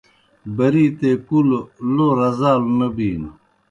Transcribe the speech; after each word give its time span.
بَرِیتے 0.55 1.11
کُلوْ 1.27 1.59
لو 1.93 2.07
رزالوْ 2.19 2.69
نہ 2.77 2.87
بِینو۔ 2.95 3.29